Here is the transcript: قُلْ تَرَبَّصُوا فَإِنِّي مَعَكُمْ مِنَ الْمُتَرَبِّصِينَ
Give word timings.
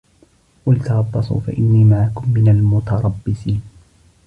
قُلْ 0.65 0.79
تَرَبَّصُوا 0.81 1.39
فَإِنِّي 1.39 1.83
مَعَكُمْ 1.83 2.31
مِنَ 2.33 2.47
الْمُتَرَبِّصِينَ 2.49 3.61